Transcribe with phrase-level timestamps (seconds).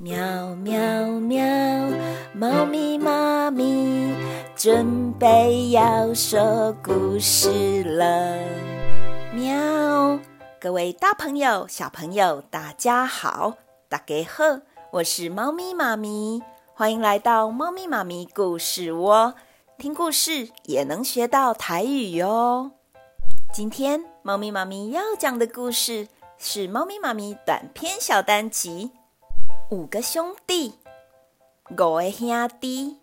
[0.00, 0.78] 喵喵
[1.18, 1.44] 喵，
[2.32, 4.14] 猫咪妈咪
[4.54, 8.38] 准备要说故事了。
[9.34, 10.20] 喵，
[10.60, 13.54] 各位大朋友、小朋友，大家好，
[13.88, 14.60] 大家好，
[14.92, 16.44] 我是猫咪妈咪，
[16.74, 19.34] 欢迎来到猫咪妈咪故事窝，
[19.78, 22.70] 听故事也能学到台语哟。
[23.52, 26.06] 今天猫咪妈咪要讲的故事
[26.38, 28.92] 是猫咪妈咪短篇小单集
[29.70, 30.70] 《五个兄弟》。
[31.70, 32.96] 五个兄弟，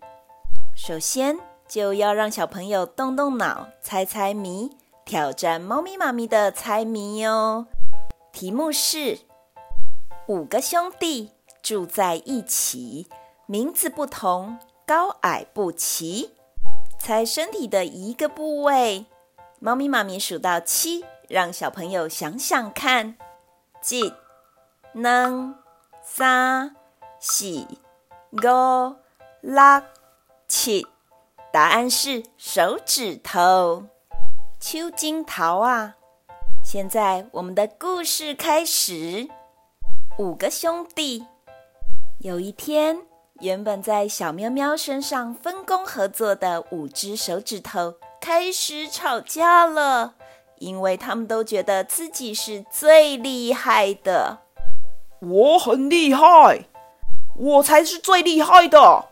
[0.74, 7.66] 首先就要让小朋友动动脑，猜猜谜，挑战猫咪妈咪的猜谜哟。
[8.32, 9.20] 题目是：
[10.26, 11.30] 五个兄弟
[11.62, 13.06] 住在一起，
[13.46, 16.32] 名字不同，高矮不齐，
[16.98, 19.06] 猜身体的一个部位。
[19.60, 23.16] 猫咪妈咪数到七，让小朋友想想看：
[23.88, 24.12] 一、
[24.92, 25.54] 两、
[26.08, 26.76] 三、
[27.18, 27.66] 四、
[28.30, 28.36] 五、
[29.40, 29.82] 六、
[30.46, 30.86] 七。
[31.52, 33.86] 答案是手指头。
[34.60, 35.96] 手指头啊！
[36.64, 39.28] 现在我们的故事开始。
[40.16, 41.26] 五个兄弟，
[42.20, 43.02] 有一天，
[43.40, 47.96] 原本在小喵喵身上分工合作的五只手指头。
[48.20, 50.14] 开始吵架了，
[50.58, 54.45] 因为他们都觉得自己是最厉害的。
[55.20, 56.66] 我很厉害，
[57.36, 59.06] 我才是最厉害的，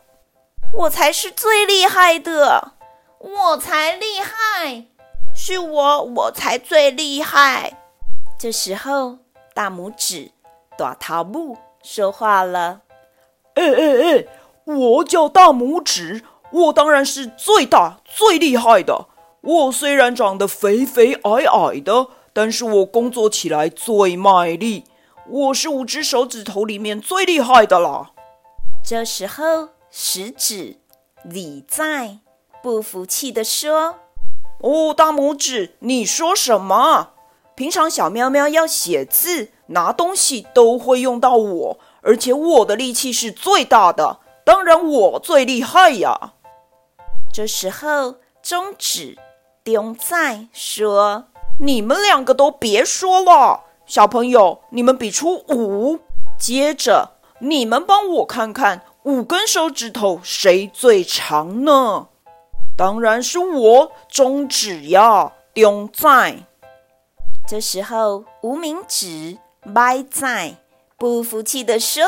[0.75, 2.73] 我才是最厉害的，
[3.19, 4.85] 我才厉害，
[5.35, 7.79] 是我，我才最厉害。
[8.39, 9.19] 这时候，
[9.55, 10.31] 大拇指
[10.77, 12.81] 大桃木说话了
[13.55, 14.27] ：“哎哎哎，
[14.65, 16.23] 我叫大拇指。”
[16.55, 19.07] 我当然是最大最厉害的。
[19.41, 24.85] 我虽然长得肥肥矮矮的，但是我工作起来最卖力。
[25.27, 28.11] 我是五只手指头里面最厉害的啦。
[28.85, 30.77] 这时候，食指
[31.23, 32.19] 李在
[32.63, 34.01] 不服气地说
[34.61, 37.13] ：“哦，大拇指，你说什么？
[37.55, 46.35] 平常小喵喵要写字、拿东西都会用到我，而且我的力气是最大的，当然我最厉害呀。”
[47.33, 49.17] 这时候，中指
[49.65, 53.64] 丁在说：“你们两个都别说了，
[53.95, 56.01] 小朋友，你们比出五。
[56.37, 62.09] 接着，你们帮我看看五根手指头谁最长呢？
[62.77, 66.39] 当然是我，中指呀，中在。”
[67.47, 69.39] 这时候，无名指
[69.77, 70.57] 歪在
[70.99, 72.03] 不服气地说：“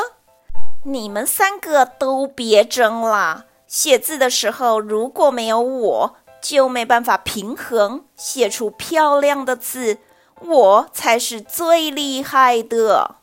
[0.83, 9.99] 你们三个都别争了。”写字的时候，如果没有我，就没办法平衡写出漂亮的字。
[10.43, 13.17] 我才是最厉害的。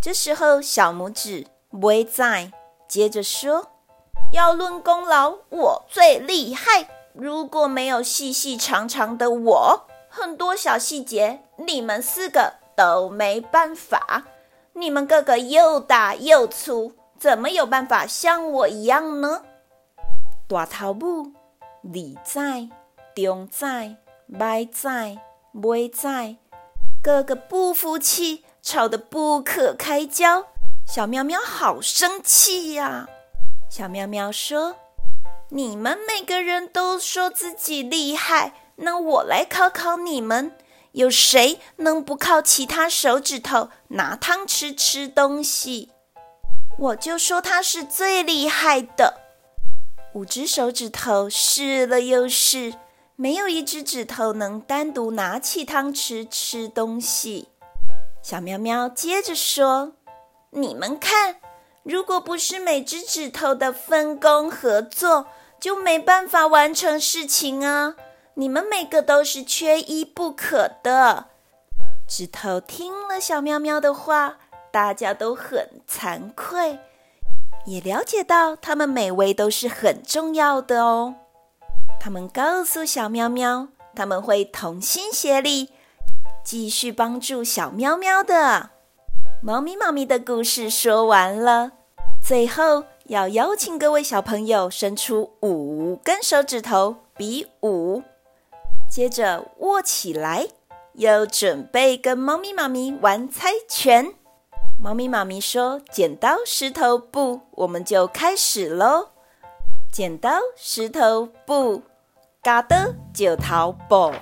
[0.00, 2.52] 这时候，小拇指不会在，
[2.88, 3.68] 接着说
[4.32, 6.88] ：“要论功劳，我最厉害。
[7.14, 14.24] 如果没有细细长长的我，很多小细节，你们四个都没办法。
[14.74, 19.42] 你们个个又大又粗，怎么有办法像我一样呢？”
[20.48, 21.32] 大头目、
[21.84, 22.68] 二仔、
[23.14, 23.96] 中在、
[24.38, 25.18] 歪在、
[25.54, 26.36] 尾仔，
[27.02, 30.46] 个个不服气，吵得不可开交。
[30.86, 33.06] 小喵喵好生气呀！
[33.68, 34.76] 小喵喵说
[35.50, 40.56] ：“你们每个人都说自己厉害，那我来考考你们，
[40.92, 45.90] 有谁能不靠其他手指头拿汤匙吃东西？
[46.78, 49.20] 我就说他是最厉害的。”
[50.14, 52.74] 五只手指头试了又试，
[53.16, 57.48] 没有一只指头能单独拿起汤匙吃东西。
[58.22, 59.92] 小喵喵接着说
[60.50, 61.36] ：“你们看，
[61.82, 65.26] 如果不是每只指头的分工合作，
[65.60, 67.96] 就没办法完成事情啊！
[68.34, 71.26] 你们每个都是缺一不可的。”
[72.08, 74.38] 指头听了小喵喵的话，
[74.70, 76.78] 大家都很惭愧。
[77.66, 81.14] 也了解到，他们每位都是很重要的哦。
[82.04, 85.68] 他们告诉小喵喵，他们会同心协力，
[86.44, 88.70] 继续帮助小喵喵的。
[89.40, 91.70] 猫咪妈咪的故事说完了，
[92.20, 98.02] 最后要邀请各位小朋友伸出五根手指头比五，
[98.90, 100.48] 接着握起来，
[100.94, 104.12] 又准备跟猫咪妈咪玩猜拳。
[104.82, 109.10] 猫咪妈咪说：“剪刀石头布，我们就开始喽！
[109.92, 111.82] 剪刀石头布，
[112.42, 114.12] 嘎的就逃跑。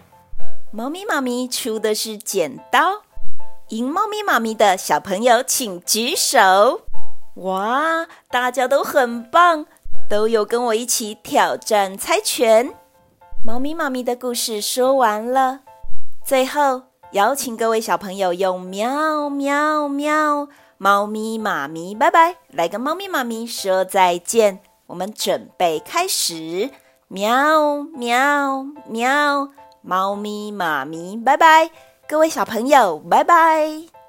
[0.70, 3.00] 猫咪妈咪出的是剪刀，
[3.68, 6.82] 赢猫咪妈咪的小朋友请举手。
[7.36, 9.64] 哇，大家都很棒，
[10.06, 12.74] 都有跟我一起挑战猜拳。
[13.42, 15.60] 猫咪妈咪的故事说完了，
[16.22, 16.82] 最后
[17.12, 20.46] 邀请各位小朋友用喵喵喵，
[20.76, 24.60] 猫咪妈咪拜拜，来跟猫咪妈咪说再见。
[24.88, 26.68] 我们准备开始，
[27.12, 29.48] 喵喵喵，
[29.82, 31.68] 猫咪妈咪拜拜，
[32.08, 33.99] 各位小朋友拜拜。